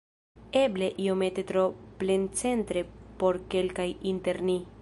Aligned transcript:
Eble 0.61 0.87
iomete 1.03 1.43
tro 1.51 1.65
plencentre 2.01 2.85
por 3.21 3.41
kelkaj 3.55 3.91
inter 4.15 4.47
ni. 4.51 4.63